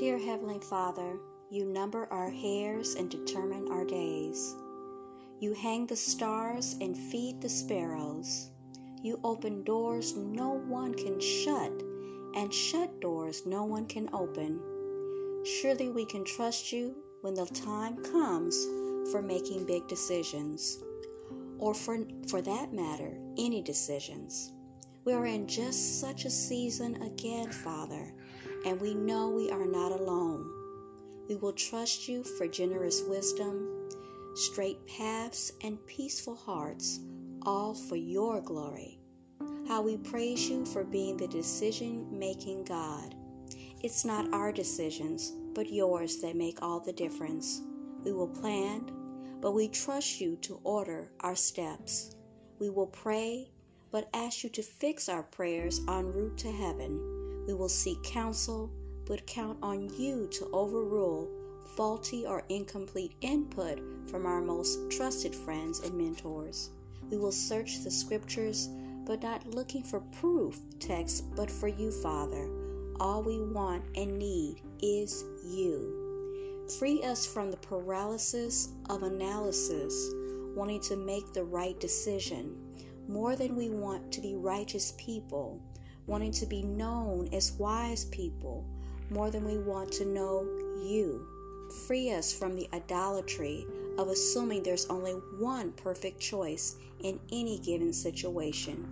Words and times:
Dear 0.00 0.16
Heavenly 0.16 0.60
Father, 0.60 1.18
you 1.50 1.66
number 1.66 2.08
our 2.10 2.30
hairs 2.30 2.94
and 2.94 3.10
determine 3.10 3.70
our 3.70 3.84
days. 3.84 4.56
You 5.40 5.52
hang 5.52 5.84
the 5.84 5.94
stars 5.94 6.74
and 6.80 6.96
feed 6.96 7.42
the 7.42 7.50
sparrows. 7.50 8.50
You 9.02 9.20
open 9.22 9.62
doors 9.62 10.16
no 10.16 10.52
one 10.52 10.94
can 10.94 11.20
shut, 11.20 11.82
and 12.34 12.50
shut 12.50 12.98
doors 13.02 13.44
no 13.44 13.66
one 13.66 13.84
can 13.84 14.08
open. 14.14 14.58
Surely 15.44 15.90
we 15.90 16.06
can 16.06 16.24
trust 16.24 16.72
you 16.72 16.96
when 17.20 17.34
the 17.34 17.44
time 17.44 18.02
comes 18.02 18.56
for 19.12 19.20
making 19.20 19.66
big 19.66 19.86
decisions, 19.86 20.82
or 21.58 21.74
for, 21.74 21.98
for 22.26 22.40
that 22.40 22.72
matter, 22.72 23.18
any 23.36 23.60
decisions. 23.60 24.50
We 25.04 25.12
are 25.12 25.26
in 25.26 25.46
just 25.46 26.00
such 26.00 26.24
a 26.24 26.30
season 26.30 27.02
again, 27.02 27.50
Father, 27.52 28.14
and 28.64 28.80
we 28.80 28.94
know 28.94 29.30
we 29.30 29.50
are 29.50 29.66
not 29.66 29.92
alone. 29.92 30.48
We 31.28 31.36
will 31.36 31.52
trust 31.52 32.08
you 32.08 32.24
for 32.24 32.46
generous 32.46 33.02
wisdom, 33.02 33.88
straight 34.34 34.84
paths, 34.86 35.52
and 35.62 35.84
peaceful 35.86 36.34
hearts, 36.34 37.00
all 37.42 37.74
for 37.74 37.96
your 37.96 38.40
glory. 38.40 38.98
How 39.68 39.82
we 39.82 39.96
praise 39.96 40.48
you 40.48 40.64
for 40.66 40.84
being 40.84 41.16
the 41.16 41.28
decision 41.28 42.06
making 42.18 42.64
God. 42.64 43.14
It's 43.82 44.04
not 44.04 44.32
our 44.34 44.52
decisions, 44.52 45.32
but 45.54 45.72
yours 45.72 46.20
that 46.20 46.36
make 46.36 46.62
all 46.62 46.80
the 46.80 46.92
difference. 46.92 47.62
We 48.04 48.12
will 48.12 48.28
plan, 48.28 48.90
but 49.40 49.52
we 49.52 49.68
trust 49.68 50.20
you 50.20 50.36
to 50.42 50.60
order 50.64 51.10
our 51.20 51.36
steps. 51.36 52.16
We 52.58 52.68
will 52.68 52.88
pray, 52.88 53.50
but 53.90 54.08
ask 54.12 54.44
you 54.44 54.50
to 54.50 54.62
fix 54.62 55.08
our 55.08 55.22
prayers 55.22 55.80
en 55.88 56.12
route 56.12 56.36
to 56.38 56.52
heaven. 56.52 57.19
We 57.50 57.56
will 57.56 57.68
seek 57.68 58.00
counsel, 58.04 58.70
but 59.06 59.26
count 59.26 59.58
on 59.60 59.90
you 59.98 60.28
to 60.28 60.48
overrule 60.52 61.28
faulty 61.74 62.24
or 62.24 62.44
incomplete 62.48 63.16
input 63.22 63.80
from 64.08 64.24
our 64.24 64.40
most 64.40 64.88
trusted 64.88 65.34
friends 65.34 65.80
and 65.80 65.94
mentors. 65.94 66.70
We 67.10 67.18
will 67.18 67.32
search 67.32 67.80
the 67.80 67.90
scriptures, 67.90 68.68
but 69.04 69.24
not 69.24 69.52
looking 69.52 69.82
for 69.82 69.98
proof 70.20 70.60
text, 70.78 71.24
but 71.34 71.50
for 71.50 71.66
you, 71.66 71.90
Father. 71.90 72.48
All 73.00 73.20
we 73.24 73.42
want 73.42 73.82
and 73.96 74.16
need 74.16 74.62
is 74.80 75.24
you. 75.44 76.68
Free 76.78 77.02
us 77.02 77.26
from 77.26 77.50
the 77.50 77.56
paralysis 77.56 78.68
of 78.88 79.02
analysis, 79.02 80.14
wanting 80.54 80.82
to 80.82 80.94
make 80.94 81.32
the 81.32 81.42
right 81.42 81.80
decision, 81.80 82.54
more 83.08 83.34
than 83.34 83.56
we 83.56 83.70
want 83.70 84.12
to 84.12 84.20
be 84.20 84.36
righteous 84.36 84.94
people, 84.96 85.60
wanting 86.10 86.32
to 86.32 86.44
be 86.44 86.64
known 86.64 87.28
as 87.32 87.52
wise 87.52 88.06
people, 88.06 88.64
more 89.10 89.30
than 89.30 89.44
we 89.44 89.58
want 89.58 89.92
to 89.92 90.04
know 90.04 90.42
you. 90.82 91.24
Free 91.86 92.10
us 92.10 92.32
from 92.32 92.56
the 92.56 92.68
idolatry 92.72 93.64
of 93.96 94.08
assuming 94.08 94.64
there's 94.64 94.86
only 94.86 95.12
one 95.38 95.70
perfect 95.70 96.18
choice 96.18 96.74
in 97.04 97.20
any 97.30 97.60
given 97.60 97.92
situation. 97.92 98.84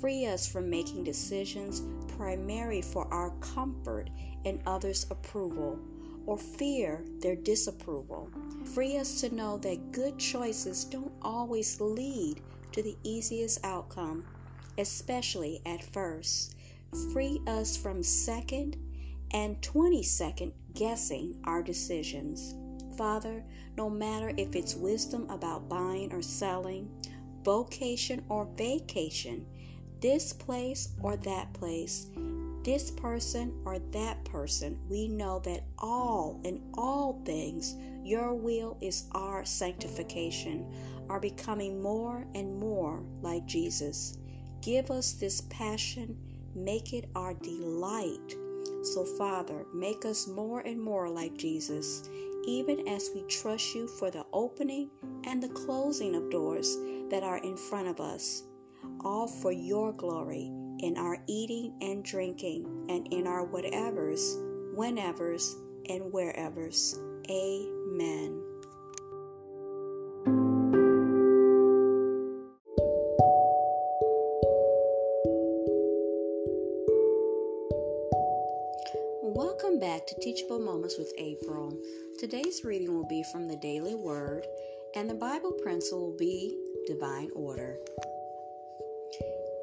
Free 0.00 0.24
us 0.24 0.46
from 0.46 0.70
making 0.70 1.04
decisions 1.04 1.82
primarily 2.16 2.80
for 2.80 3.06
our 3.12 3.30
comfort 3.40 4.08
and 4.46 4.62
others' 4.64 5.04
approval 5.10 5.78
or 6.24 6.38
fear 6.38 7.04
their 7.20 7.36
disapproval. 7.36 8.30
Free 8.74 8.96
us 8.96 9.20
to 9.20 9.34
know 9.34 9.58
that 9.58 9.92
good 9.92 10.18
choices 10.18 10.84
don't 10.84 11.12
always 11.20 11.78
lead 11.78 12.40
to 12.72 12.82
the 12.82 12.96
easiest 13.02 13.62
outcome, 13.66 14.24
especially 14.78 15.60
at 15.66 15.82
first. 15.82 16.54
Free 17.12 17.40
us 17.46 17.76
from 17.76 18.02
second 18.02 18.76
and 19.32 19.60
20 19.60 20.02
second 20.02 20.52
guessing 20.72 21.38
our 21.44 21.62
decisions. 21.62 22.54
Father, 22.96 23.44
no 23.76 23.90
matter 23.90 24.32
if 24.36 24.56
it's 24.56 24.74
wisdom 24.74 25.28
about 25.28 25.68
buying 25.68 26.12
or 26.12 26.22
selling, 26.22 26.88
vocation 27.44 28.24
or 28.28 28.48
vacation, 28.56 29.46
this 30.00 30.32
place 30.32 30.88
or 31.02 31.16
that 31.16 31.52
place, 31.52 32.06
this 32.64 32.90
person 32.90 33.60
or 33.64 33.78
that 33.78 34.24
person, 34.24 34.78
we 34.88 35.08
know 35.08 35.38
that 35.40 35.64
all 35.78 36.40
in 36.44 36.62
all 36.74 37.20
things, 37.24 37.76
your 38.04 38.34
will 38.34 38.76
is 38.80 39.04
our 39.12 39.44
sanctification, 39.44 40.66
are 41.08 41.20
becoming 41.20 41.80
more 41.80 42.26
and 42.34 42.58
more 42.58 43.02
like 43.22 43.46
Jesus. 43.46 44.18
Give 44.60 44.90
us 44.90 45.12
this 45.12 45.42
passion, 45.50 46.16
make 46.54 46.92
it 46.92 47.08
our 47.14 47.34
delight. 47.34 48.34
So, 48.82 49.04
Father, 49.04 49.64
make 49.74 50.04
us 50.04 50.26
more 50.26 50.60
and 50.60 50.80
more 50.80 51.08
like 51.08 51.36
Jesus, 51.36 52.08
even 52.46 52.86
as 52.88 53.10
we 53.14 53.22
trust 53.22 53.74
you 53.74 53.86
for 53.86 54.10
the 54.10 54.24
opening 54.32 54.90
and 55.24 55.42
the 55.42 55.48
closing 55.48 56.14
of 56.14 56.30
doors 56.30 56.76
that 57.10 57.22
are 57.22 57.38
in 57.38 57.56
front 57.56 57.88
of 57.88 58.00
us, 58.00 58.44
all 59.04 59.26
for 59.26 59.52
your 59.52 59.92
glory 59.92 60.50
in 60.80 60.96
our 60.96 61.18
eating 61.26 61.74
and 61.80 62.04
drinking 62.04 62.86
and 62.88 63.12
in 63.12 63.26
our 63.26 63.46
whatevers, 63.46 64.36
whenevers, 64.76 65.54
and 65.88 66.12
wherevers. 66.12 66.98
Amen. 67.30 68.47
Welcome 79.38 79.78
back 79.78 80.04
to 80.08 80.18
Teachable 80.20 80.58
Moments 80.58 80.98
with 80.98 81.12
April. 81.16 81.72
Today's 82.18 82.64
reading 82.64 82.92
will 82.92 83.06
be 83.06 83.22
from 83.30 83.46
the 83.46 83.54
Daily 83.54 83.94
Word, 83.94 84.44
and 84.96 85.08
the 85.08 85.14
Bible 85.14 85.52
principle 85.62 86.10
will 86.10 86.16
be 86.16 86.58
Divine 86.88 87.30
Order. 87.36 87.76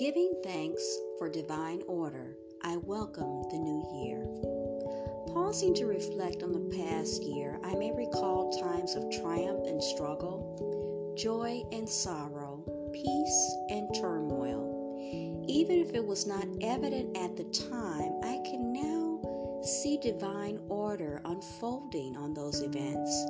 Giving 0.00 0.40
thanks 0.42 0.82
for 1.18 1.28
divine 1.28 1.82
order, 1.86 2.34
I 2.62 2.78
welcome 2.78 3.42
the 3.50 3.58
new 3.58 3.84
year. 4.06 4.24
Pausing 5.34 5.74
to 5.74 5.84
reflect 5.84 6.42
on 6.42 6.52
the 6.52 6.74
past 6.74 7.22
year, 7.22 7.60
I 7.62 7.74
may 7.74 7.92
recall 7.92 8.58
times 8.62 8.94
of 8.94 9.10
triumph 9.20 9.66
and 9.66 9.82
struggle, 9.82 11.14
joy 11.14 11.62
and 11.72 11.86
sorrow, 11.86 12.64
peace 12.94 13.56
and 13.68 13.94
turmoil. 14.00 15.44
Even 15.46 15.78
if 15.80 15.92
it 15.92 16.06
was 16.06 16.26
not 16.26 16.46
evident 16.62 17.14
at 17.18 17.36
the 17.36 17.44
time, 17.44 18.14
I 18.24 18.40
can 18.48 18.72
now 18.72 18.97
see 19.68 19.98
divine 19.98 20.58
order 20.68 21.20
unfolding 21.26 22.16
on 22.16 22.32
those 22.32 22.62
events. 22.62 23.26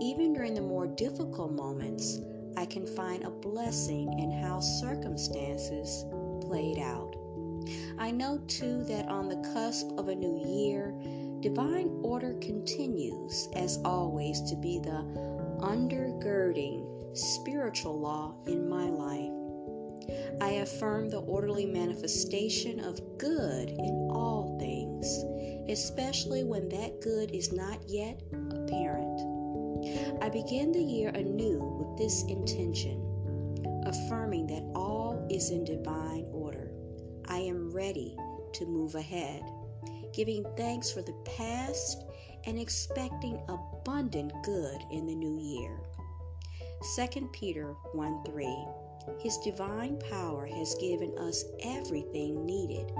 Even 0.00 0.34
during 0.34 0.54
the 0.54 0.60
more 0.60 0.86
difficult 0.86 1.52
moments, 1.52 2.20
I 2.56 2.66
can 2.66 2.86
find 2.86 3.24
a 3.24 3.30
blessing 3.30 4.18
in 4.18 4.30
how 4.30 4.60
circumstances 4.60 6.04
played 6.42 6.78
out. 6.78 7.16
I 7.98 8.10
know 8.10 8.38
too 8.46 8.84
that 8.84 9.08
on 9.08 9.28
the 9.28 9.50
cusp 9.54 9.88
of 9.96 10.08
a 10.08 10.14
new 10.14 10.44
year, 10.46 10.94
divine 11.40 11.88
order 12.02 12.34
continues, 12.34 13.48
as 13.54 13.78
always, 13.84 14.42
to 14.42 14.56
be 14.56 14.78
the 14.78 15.04
undergirding 15.60 17.16
spiritual 17.16 17.98
law 17.98 18.34
in 18.46 18.68
my 18.68 18.88
life. 18.90 19.32
I 20.40 20.60
affirm 20.62 21.08
the 21.08 21.20
orderly 21.20 21.66
manifestation 21.66 22.80
of 22.80 23.00
good 23.18 23.70
in 23.70 24.08
all 24.12 24.56
things, 25.00 25.24
especially 25.68 26.44
when 26.44 26.68
that 26.68 27.00
good 27.00 27.30
is 27.30 27.52
not 27.52 27.78
yet 27.88 28.20
apparent. 28.50 29.20
I 30.22 30.28
begin 30.28 30.72
the 30.72 30.82
year 30.82 31.10
anew 31.10 31.58
with 31.60 31.98
this 31.98 32.24
intention, 32.24 33.02
affirming 33.86 34.46
that 34.48 34.70
all 34.74 35.26
is 35.30 35.50
in 35.50 35.64
divine 35.64 36.26
order. 36.32 36.70
I 37.26 37.38
am 37.38 37.70
ready 37.70 38.16
to 38.54 38.66
move 38.66 38.94
ahead, 38.94 39.42
giving 40.12 40.44
thanks 40.56 40.90
for 40.90 41.02
the 41.02 41.16
past 41.24 42.04
and 42.44 42.58
expecting 42.58 43.40
abundant 43.48 44.32
good 44.44 44.80
in 44.90 45.06
the 45.06 45.14
new 45.14 45.38
year. 45.38 45.78
2 46.96 47.28
Peter 47.32 47.74
1 47.92 48.24
3 48.24 48.66
His 49.20 49.36
divine 49.38 49.98
power 50.10 50.46
has 50.46 50.74
given 50.76 51.16
us 51.18 51.44
everything 51.60 52.46
needed 52.46 52.90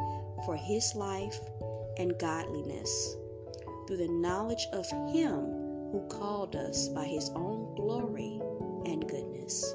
for 0.45 0.57
His 0.57 0.95
life 0.95 1.39
and 1.99 2.19
godliness 2.19 3.17
through 3.87 3.99
the 3.99 4.09
knowledge 4.09 4.67
of 4.73 4.87
Him 5.13 5.69
who 5.93 6.07
called 6.09 6.55
us 6.55 6.89
by 6.89 7.05
his 7.05 7.31
own 7.35 7.75
glory 7.75 8.41
and 8.85 9.09
goodness. 9.09 9.75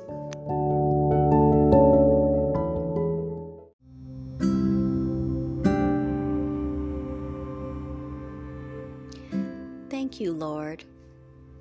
Thank 9.90 10.20
you, 10.20 10.34
Lord, 10.34 10.84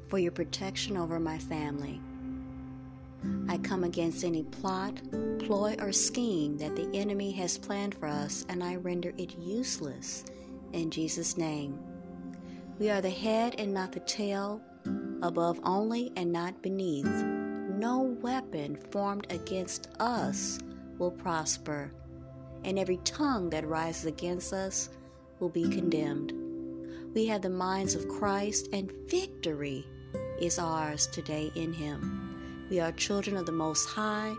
for 0.08 0.18
your 0.18 0.32
protection 0.32 0.96
over 0.96 1.18
my 1.18 1.38
family. 1.38 2.00
I 3.48 3.56
come 3.58 3.84
against 3.84 4.24
any 4.24 4.42
plot, 4.42 5.00
ploy, 5.38 5.76
or 5.78 5.92
scheme 5.92 6.58
that 6.58 6.76
the 6.76 6.90
enemy 6.92 7.30
has 7.32 7.56
planned 7.56 7.94
for 7.94 8.06
us, 8.08 8.44
and 8.48 8.62
I 8.62 8.76
render 8.76 9.12
it 9.16 9.38
useless 9.38 10.24
in 10.72 10.90
Jesus' 10.90 11.36
name. 11.36 11.78
We 12.78 12.90
are 12.90 13.00
the 13.00 13.10
head 13.10 13.56
and 13.58 13.72
not 13.72 13.92
the 13.92 14.00
tail, 14.00 14.60
above 15.22 15.60
only 15.64 16.12
and 16.16 16.32
not 16.32 16.62
beneath. 16.62 17.06
No 17.06 18.16
weapon 18.20 18.76
formed 18.76 19.26
against 19.30 19.88
us 20.00 20.58
will 20.98 21.10
prosper, 21.10 21.92
and 22.64 22.78
every 22.78 22.98
tongue 22.98 23.50
that 23.50 23.66
rises 23.66 24.06
against 24.06 24.52
us 24.52 24.88
will 25.40 25.48
be 25.48 25.68
condemned. 25.68 26.32
We 27.14 27.26
have 27.26 27.42
the 27.42 27.50
minds 27.50 27.94
of 27.94 28.08
Christ, 28.08 28.68
and 28.72 28.92
victory 29.06 29.84
is 30.40 30.58
ours 30.58 31.06
today 31.08 31.50
in 31.54 31.72
Him. 31.72 32.66
We 32.70 32.80
are 32.80 32.92
children 32.92 33.36
of 33.36 33.46
the 33.46 33.52
Most 33.52 33.86
High, 33.88 34.34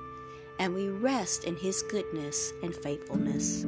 and 0.59 0.73
we 0.73 0.89
rest 0.89 1.43
in 1.43 1.55
His 1.55 1.83
goodness 1.83 2.51
and 2.63 2.75
faithfulness. 2.75 3.65